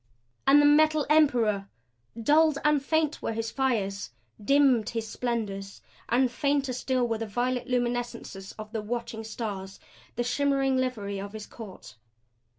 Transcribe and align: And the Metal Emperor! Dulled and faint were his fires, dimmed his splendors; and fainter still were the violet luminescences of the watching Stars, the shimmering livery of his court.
And 0.47 0.59
the 0.59 0.65
Metal 0.65 1.05
Emperor! 1.11 1.69
Dulled 2.19 2.57
and 2.65 2.83
faint 2.83 3.21
were 3.21 3.33
his 3.33 3.51
fires, 3.51 4.09
dimmed 4.43 4.89
his 4.89 5.07
splendors; 5.07 5.83
and 6.09 6.31
fainter 6.31 6.73
still 6.73 7.07
were 7.07 7.19
the 7.19 7.27
violet 7.27 7.67
luminescences 7.67 8.53
of 8.57 8.71
the 8.71 8.81
watching 8.81 9.23
Stars, 9.23 9.79
the 10.15 10.23
shimmering 10.23 10.75
livery 10.77 11.19
of 11.21 11.33
his 11.33 11.45
court. 11.45 11.97